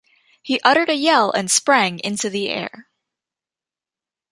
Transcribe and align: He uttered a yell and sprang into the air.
He 0.41 0.59
uttered 0.61 0.89
a 0.89 0.95
yell 0.95 1.29
and 1.29 1.51
sprang 1.51 1.99
into 1.99 2.27
the 2.27 2.49
air. 2.49 2.89